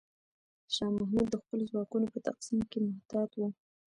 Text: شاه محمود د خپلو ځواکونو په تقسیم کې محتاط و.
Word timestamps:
شاه 0.73 0.89
محمود 0.97 1.27
د 1.29 1.35
خپلو 1.41 1.63
ځواکونو 1.71 2.05
په 2.13 2.19
تقسیم 2.27 2.59
کې 2.69 2.77
محتاط 2.87 3.31
و. 3.35 3.39